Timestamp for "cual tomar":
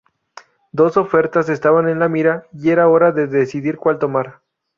3.77-4.39